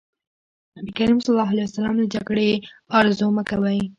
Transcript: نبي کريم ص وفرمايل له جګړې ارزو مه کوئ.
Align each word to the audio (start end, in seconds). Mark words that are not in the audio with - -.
نبي 0.77 0.91
کريم 0.97 1.17
ص 1.25 1.27
وفرمايل 1.31 1.97
له 1.97 2.05
جګړې 2.13 2.49
ارزو 2.97 3.27
مه 3.35 3.43
کوئ. 3.49 3.79